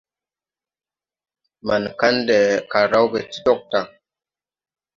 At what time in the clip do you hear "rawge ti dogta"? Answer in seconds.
2.91-3.79